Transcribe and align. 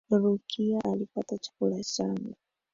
Rukiya 0.11 0.79
alipata 0.85 1.37
chakula 1.37 1.83
changu 1.83 2.35